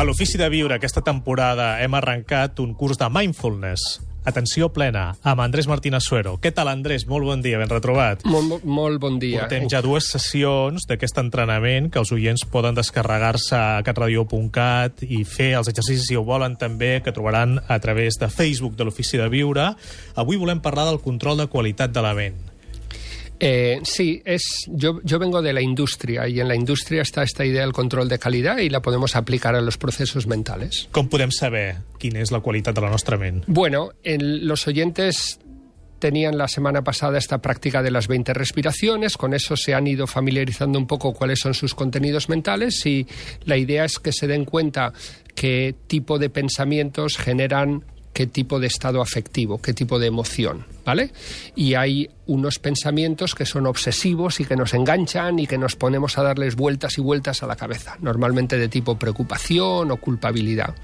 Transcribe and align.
A 0.00 0.04
l'Ofici 0.08 0.38
de 0.40 0.46
Viure 0.48 0.78
aquesta 0.78 1.02
temporada 1.04 1.74
hem 1.84 1.92
arrencat 1.92 2.62
un 2.62 2.70
curs 2.72 2.96
de 2.96 3.04
mindfulness. 3.12 3.98
Atenció 4.24 4.70
plena, 4.72 5.02
amb 5.20 5.42
Andrés 5.44 5.66
Martínez 5.68 6.06
Suero. 6.08 6.38
Què 6.40 6.54
tal, 6.56 6.70
Andrés? 6.72 7.04
Molt 7.04 7.28
bon 7.28 7.42
dia, 7.44 7.58
ben 7.60 7.68
retrobat. 7.68 8.24
Molt, 8.24 8.64
molt 8.64 8.96
bon 9.02 9.18
dia. 9.20 9.42
Portem 9.42 9.66
ja 9.68 9.82
dues 9.84 10.08
sessions 10.08 10.88
d'aquest 10.88 11.20
entrenament 11.20 11.90
que 11.92 12.00
els 12.00 12.14
oients 12.16 12.46
poden 12.48 12.78
descarregar-se 12.80 13.58
a 13.58 13.82
catradio.cat 13.84 15.04
i 15.04 15.20
fer 15.28 15.50
els 15.58 15.68
exercicis, 15.68 16.06
si 16.08 16.16
ho 16.16 16.24
volen, 16.24 16.56
també, 16.56 17.02
que 17.04 17.12
trobaran 17.12 17.58
a 17.68 17.76
través 17.84 18.16
de 18.22 18.32
Facebook 18.32 18.80
de 18.80 18.88
l'Ofici 18.88 19.20
de 19.20 19.28
Viure. 19.28 19.74
Avui 20.16 20.40
volem 20.40 20.64
parlar 20.64 20.88
del 20.88 21.02
control 21.04 21.44
de 21.44 21.50
qualitat 21.52 21.92
de 21.92 22.08
la 22.08 22.16
ment. 22.16 22.40
Eh, 23.40 23.80
sí, 23.84 24.20
es, 24.26 24.42
yo, 24.68 25.00
yo 25.02 25.18
vengo 25.18 25.40
de 25.40 25.54
la 25.54 25.62
industria 25.62 26.28
y 26.28 26.40
en 26.40 26.48
la 26.48 26.54
industria 26.54 27.00
está 27.00 27.22
esta 27.22 27.44
idea 27.44 27.62
del 27.62 27.72
control 27.72 28.08
de 28.08 28.18
calidad 28.18 28.58
y 28.58 28.68
la 28.68 28.82
podemos 28.82 29.16
aplicar 29.16 29.54
a 29.54 29.62
los 29.62 29.78
procesos 29.78 30.26
mentales. 30.26 30.88
Com 30.92 31.08
podem 31.08 31.32
saber 31.32 31.80
quina 32.00 32.20
és 32.20 32.32
la 32.34 32.42
qualitat 32.44 32.76
de 32.76 32.84
la 32.84 32.90
nostra 32.92 33.16
ment? 33.16 33.46
Bueno, 33.48 33.90
el, 34.04 34.46
los 34.46 34.66
oyentes 34.68 35.40
tenían 36.00 36.36
la 36.36 36.48
semana 36.48 36.82
pasada 36.82 37.18
esta 37.18 37.38
práctica 37.40 37.82
de 37.82 37.90
las 37.90 38.08
20 38.08 38.34
respiraciones, 38.34 39.16
con 39.16 39.34
eso 39.34 39.56
se 39.56 39.74
han 39.74 39.86
ido 39.86 40.06
familiarizando 40.06 40.78
un 40.78 40.86
poco 40.86 41.12
cuáles 41.12 41.38
son 41.38 41.54
sus 41.54 41.74
contenidos 41.74 42.28
mentales 42.28 42.84
y 42.86 43.06
la 43.44 43.56
idea 43.56 43.84
es 43.84 43.98
que 43.98 44.12
se 44.12 44.26
den 44.26 44.44
cuenta 44.44 44.92
qué 45.34 45.74
tipo 45.86 46.18
de 46.18 46.30
pensamientos 46.30 47.16
generan 47.16 47.84
qué 48.12 48.26
tipo 48.26 48.58
de 48.58 48.66
estado 48.66 49.00
afectivo, 49.02 49.60
qué 49.60 49.72
tipo 49.72 49.98
de 49.98 50.06
emoción, 50.06 50.66
¿vale? 50.84 51.12
Y 51.54 51.74
hay 51.74 52.10
unos 52.26 52.58
pensamientos 52.58 53.34
que 53.34 53.46
son 53.46 53.66
obsesivos 53.66 54.40
y 54.40 54.44
que 54.44 54.56
nos 54.56 54.74
enganchan 54.74 55.38
y 55.38 55.46
que 55.46 55.58
nos 55.58 55.76
ponemos 55.76 56.18
a 56.18 56.22
darles 56.22 56.56
vueltas 56.56 56.98
y 56.98 57.00
vueltas 57.00 57.42
a 57.42 57.46
la 57.46 57.56
cabeza, 57.56 57.96
normalmente 58.00 58.56
de 58.58 58.68
tipo 58.68 58.98
preocupación 58.98 59.90
o 59.90 59.96
culpabilidad. 59.98 60.74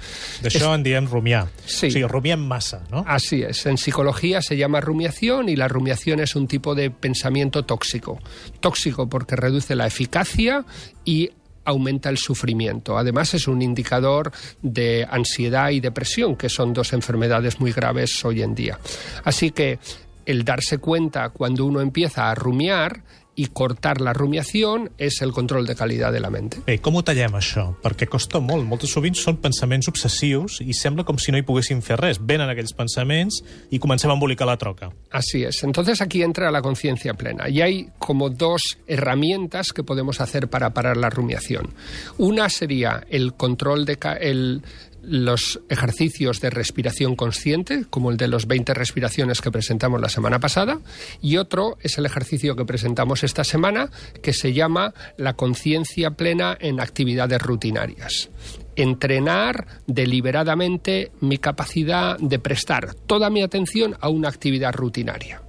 D'això 0.43 0.75
en 0.75 0.83
diem 0.83 1.07
rumiar. 1.07 1.49
Sí. 1.67 1.89
O 1.89 1.91
sigui, 1.91 2.07
rumiem 2.07 2.41
massa, 2.41 2.83
no? 2.91 3.05
Así 3.07 3.43
es. 3.43 3.67
En 3.67 3.79
psicología 3.79 4.43
se 4.43 4.57
llama 4.57 4.81
rumiación 4.81 5.49
y 5.49 5.57
la 5.57 5.69
rumiación 5.69 6.21
es 6.21 6.37
un 6.37 6.47
tipo 6.47 6.75
de 6.75 6.91
pensamiento 6.91 7.65
tóxico. 7.65 8.19
Tóxico 8.61 9.09
porque 9.09 9.37
reduce 9.37 9.75
la 9.75 9.87
eficacia 9.87 10.65
y 11.05 11.31
aumenta 11.67 12.09
el 12.09 12.17
sufrimiento. 12.17 12.97
Además, 12.97 13.35
es 13.35 13.47
un 13.49 13.61
indicador 13.61 14.33
de 14.63 15.07
ansiedad 15.11 15.71
y 15.71 15.81
depresión, 15.81 16.37
que 16.37 16.49
son 16.49 16.73
dos 16.73 16.93
enfermedades 16.93 17.61
muy 17.61 17.73
graves 17.73 18.25
hoy 18.25 18.43
en 18.43 18.55
día. 18.55 18.79
Así 19.25 19.51
que 19.51 19.79
el 20.27 20.45
darse 20.45 20.79
cuenta 20.79 21.31
cuando 21.31 21.65
uno 21.65 21.81
empieza 21.81 22.31
a 22.31 22.35
rumiar 22.35 23.03
y 23.37 23.47
cortar 23.47 24.01
la 24.01 24.13
rumiación 24.15 24.91
es 24.99 25.21
el 25.21 25.31
control 25.31 25.67
de 25.67 25.77
calidad 25.77 26.11
de 26.11 26.21
la 26.21 26.31
mente. 26.31 26.59
Bé, 26.67 26.79
com 26.81 26.97
ho 26.97 27.03
tallem, 27.05 27.37
això? 27.37 27.67
Perquè 27.85 28.09
costa 28.09 28.41
molt. 28.41 28.65
Moltes 28.67 28.91
sovint 28.97 29.15
són 29.15 29.37
pensaments 29.45 29.91
obsessius 29.93 30.59
i 30.65 30.75
sembla 30.75 31.05
com 31.07 31.21
si 31.21 31.31
no 31.31 31.39
hi 31.39 31.45
poguéssim 31.47 31.83
fer 31.85 32.01
res. 32.01 32.19
Venen 32.19 32.49
aquells 32.51 32.73
pensaments 32.75 33.43
i 33.71 33.79
comencem 33.79 34.11
a 34.11 34.17
embolicar 34.17 34.49
la 34.49 34.57
troca. 34.57 34.89
Así 35.13 35.45
es. 35.45 35.63
Entonces 35.63 36.01
aquí 36.01 36.23
entra 36.23 36.51
la 36.51 36.63
conciencia 36.63 37.15
plena. 37.15 37.51
Y 37.51 37.61
hay 37.61 37.91
como 37.99 38.31
dos 38.31 38.79
herramientas 38.87 39.69
que 39.75 39.85
podemos 39.85 40.21
hacer 40.23 40.49
para 40.49 40.73
parar 40.73 40.97
la 40.97 41.11
rumiación. 41.11 41.75
Una 42.17 42.49
sería 42.49 43.05
el 43.11 43.35
control 43.35 43.85
de 43.85 43.99
el, 44.21 44.63
los 45.07 45.61
ejercicios 45.69 46.41
de 46.41 46.51
respiración 46.51 47.15
consciente, 47.15 47.85
como 47.89 48.11
el 48.11 48.17
de 48.17 48.29
los 48.29 48.47
20 48.47 48.75
respiraciones 48.75 49.41
que 49.41 49.53
presentamos 49.53 50.01
la 50.01 50.09
semana 50.09 50.41
pasada, 50.41 50.81
y 51.23 51.37
otro 51.37 51.79
es 51.81 51.97
el 51.99 52.07
ejercicio 52.07 52.57
que 52.57 52.65
presentamos 52.65 53.23
esta 53.23 53.45
semana, 53.45 53.91
que 54.23 54.33
se 54.33 54.53
llama 54.53 54.95
la 55.17 55.35
conciencia 55.35 56.11
plena 56.11 56.57
en 56.61 56.81
actividades 56.81 57.41
rutinarias. 57.41 58.31
Entrenar 58.75 59.67
deliberadamente 59.87 61.13
mi 61.21 61.39
capacidad 61.39 62.19
de 62.19 62.39
prestar 62.39 62.95
toda 62.95 63.31
mi 63.31 63.43
atención 63.43 63.97
a 64.01 64.09
una 64.09 64.29
actividad 64.29 64.75
rutinaria. 64.75 65.43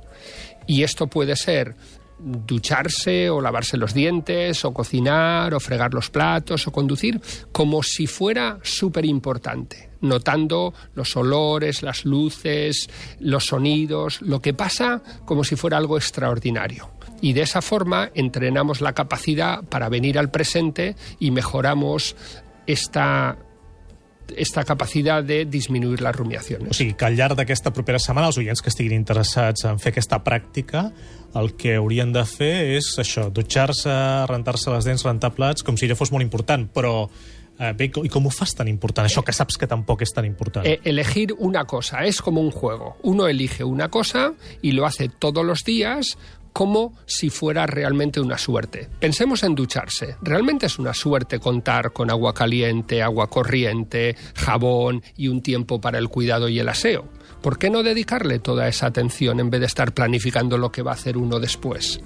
Y 0.68 0.84
esto 0.84 1.08
puede 1.08 1.36
ser 1.36 1.76
ducharse 2.20 3.30
o 3.30 3.42
lavarse 3.42 3.78
los 3.78 3.94
dientes 3.94 4.66
o 4.66 4.74
cocinar 4.74 5.54
o 5.54 5.60
fregar 5.60 5.94
los 5.94 6.10
platos 6.10 6.68
o 6.68 6.72
conducir 6.72 7.22
como 7.52 7.84
si 7.84 8.08
fuera 8.08 8.60
súper 8.64 9.06
importante, 9.06 9.90
notando 10.02 10.74
los 10.96 11.16
olores, 11.16 11.84
las 11.84 12.06
luces, 12.06 12.90
los 13.20 13.46
sonidos, 13.46 14.22
lo 14.22 14.42
que 14.42 14.54
pasa 14.54 15.02
como 15.26 15.44
si 15.44 15.56
fuera 15.56 15.78
algo 15.78 15.98
extraordinario. 15.98 16.90
Y 17.22 17.34
de 17.34 17.42
esa 17.42 17.62
forma 17.62 18.12
entrenamos 18.14 18.82
la 18.82 18.94
capacidad 18.94 19.64
para 19.64 19.90
venir 19.90 20.20
al 20.20 20.30
presente 20.30 20.96
y 21.20 21.32
mejoramos 21.32 22.16
esta 22.68 23.38
esta 24.36 24.64
capacidad 24.64 25.24
de 25.24 25.46
disminuir 25.46 26.02
las 26.02 26.16
O 26.16 26.20
rumiaciones. 26.20 26.76
sigui, 26.76 26.94
que 26.94 27.06
al 27.06 27.16
llarg 27.16 27.36
d'aquesta 27.36 27.72
propera 27.72 28.00
setmana, 28.00 28.28
els 28.28 28.38
oients 28.38 28.62
que 28.62 28.70
estiguin 28.70 28.94
interessats 28.94 29.64
en 29.66 29.80
fer 29.80 29.92
aquesta 29.92 30.24
pràctica, 30.24 30.92
el 31.36 31.54
que 31.56 31.76
haurien 31.76 32.12
de 32.14 32.26
fer 32.26 32.78
és 32.78 32.98
això, 33.00 33.30
dutxar-se, 33.32 34.26
rentar-se 34.28 34.72
les 34.72 34.86
dents, 34.86 35.04
rentar 35.06 35.34
plats, 35.36 35.64
com 35.64 35.78
si 35.78 35.88
ja 35.88 35.96
fos 35.96 36.12
molt 36.12 36.24
important, 36.24 36.68
però 36.74 37.10
eh, 37.60 37.74
bé, 37.74 37.92
i 38.04 38.10
fas 38.32 38.54
tan 38.56 38.68
important, 38.68 39.06
això 39.08 39.24
que 39.24 39.34
saps 39.34 39.58
que 39.58 39.68
tampoc 39.68 40.02
és 40.02 40.14
tan 40.14 40.26
important? 40.26 40.66
Eh, 40.66 40.80
elegir 40.84 41.34
una 41.38 41.66
cosa 41.66 42.06
es 42.06 42.22
como 42.22 42.42
un 42.42 42.52
juego. 42.52 42.98
Uno 43.04 43.28
elige 43.28 43.64
una 43.64 43.90
cosa 43.90 44.34
y 44.62 44.72
lo 44.72 44.86
hace 44.86 45.10
todos 45.10 45.46
los 45.46 45.64
días 45.64 46.18
como 46.58 46.94
si 47.06 47.30
fuera 47.30 47.68
realmente 47.68 48.20
una 48.20 48.38
suerte. 48.40 48.90
Pensemos 49.00 49.44
en 49.44 49.54
ducharse. 49.54 50.16
Realmente 50.24 50.66
es 50.66 50.80
una 50.80 50.94
suerte 50.94 51.40
contar 51.40 51.94
con 51.94 52.10
agua 52.10 52.34
caliente, 52.34 53.04
agua 53.04 53.28
corriente, 53.28 54.16
jabón 54.34 55.04
y 55.16 55.28
un 55.28 55.44
tiempo 55.44 55.80
para 55.80 56.00
el 56.00 56.10
cuidado 56.10 56.50
y 56.50 56.58
el 56.58 56.68
aseo. 56.68 57.06
¿Por 57.44 57.60
qué 57.60 57.70
no 57.70 57.84
dedicarle 57.84 58.40
toda 58.40 58.68
esa 58.68 58.88
atención 58.88 59.40
en 59.40 59.52
vez 59.52 59.60
de 59.60 59.68
estar 59.68 59.94
planificando 59.94 60.58
lo 60.58 60.72
que 60.72 60.82
va 60.82 60.92
a 60.92 60.96
hacer 60.96 61.18
uno 61.18 61.40
después? 61.40 62.02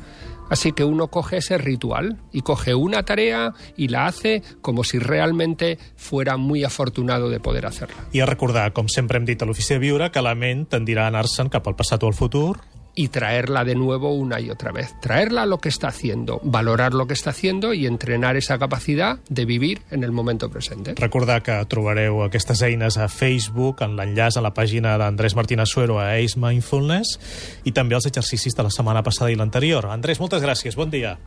Así 0.51 0.73
que 0.73 0.84
uno 0.84 1.07
coge 1.07 1.38
ese 1.38 1.57
ritual 1.57 2.17
y 2.34 2.41
coge 2.41 2.75
una 2.75 3.03
tarea 3.03 3.53
y 3.78 3.88
la 3.88 4.06
hace 4.06 4.44
como 4.62 4.84
si 4.84 5.00
realmente 5.00 5.79
fuera 5.95 6.35
muy 6.35 6.66
afortunado 6.66 7.29
de 7.29 7.39
poder 7.39 7.66
hacerla. 7.66 7.95
I 8.12 8.19
a 8.19 8.25
recordar, 8.25 8.73
com 8.73 8.91
sempre 8.91 9.17
hem 9.17 9.25
dit 9.25 9.41
a 9.41 9.47
l'Ofici 9.47 9.78
de 9.78 9.79
Viure, 9.79 10.12
que 10.12 10.22
la 10.22 10.35
ment 10.35 10.66
tendirà 10.67 11.07
a 11.07 11.13
anar-se'n 11.13 11.47
cap 11.47 11.72
al 11.72 11.78
passat 11.79 12.03
o 12.03 12.12
al 12.12 12.17
futur, 12.19 12.59
y 12.96 13.09
traerla 13.09 13.63
de 13.63 13.75
nuevo 13.75 14.13
una 14.13 14.40
y 14.40 14.50
otra 14.50 14.72
vez. 14.72 14.94
Traerla 15.02 15.44
a 15.44 15.46
lo 15.46 15.59
que 15.59 15.69
está 15.69 15.88
haciendo, 15.88 16.40
valorar 16.44 16.94
lo 16.94 17.07
que 17.07 17.13
está 17.13 17.31
haciendo 17.31 17.74
y 17.74 17.88
entrenar 17.88 18.38
esa 18.38 18.57
capacidad 18.57 19.19
de 19.29 19.46
vivir 19.46 19.81
en 19.91 20.03
el 20.03 20.12
momento 20.12 20.50
presente. 20.50 20.94
Recordar 20.96 21.44
que 21.44 21.56
trobareu 21.66 22.24
aquestes 22.24 22.62
eines 22.62 22.97
a 22.97 23.07
Facebook, 23.07 23.81
en 23.85 23.96
l'enllaç 23.96 24.38
a 24.38 24.46
la 24.46 24.53
pàgina 24.56 24.97
d'Andrés 24.97 25.35
Martínez 25.35 25.69
Suero 25.69 26.00
a 26.00 26.13
Ace 26.18 26.40
Mindfulness 26.40 27.18
i 27.63 27.72
també 27.72 27.96
els 27.96 28.09
exercicis 28.09 28.56
de 28.57 28.68
la 28.68 28.74
setmana 28.74 29.03
passada 29.03 29.31
i 29.31 29.40
l'anterior. 29.40 29.88
Andrés, 29.91 30.19
moltes 30.19 30.44
gràcies, 30.44 30.75
bon 30.75 30.91
dia. 30.91 31.18